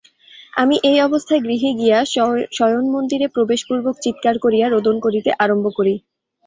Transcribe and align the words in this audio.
আমি 0.53 0.75
এই 0.83 0.97
অবস্থায় 1.01 1.41
গৃহে 1.41 1.71
গিয়া 1.79 1.97
শয়নমন্দিরে 2.57 3.27
প্রবেশপূর্বক 3.35 3.95
চীৎকার 4.03 4.35
করিয়া 4.43 4.67
রোদন 4.67 4.95
করিতে 5.05 5.29
আরম্ভ 5.43 5.65
করি। 5.77 5.95